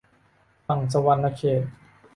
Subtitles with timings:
[0.67, 1.61] ฝั่งสะหวันนะเขต